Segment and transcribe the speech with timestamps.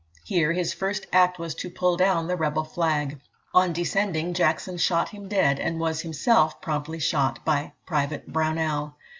[0.23, 3.19] Here his first act was to pull down the rebel flag.
[3.53, 8.95] On descending, Jackson shot him dead, and was himself promptly shot by private Brownell.